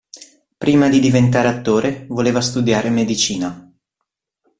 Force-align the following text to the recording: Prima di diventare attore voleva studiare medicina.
Prima 0.57 0.89
di 0.89 0.99
diventare 0.99 1.47
attore 1.47 2.07
voleva 2.09 2.41
studiare 2.41 2.89
medicina. 2.89 3.71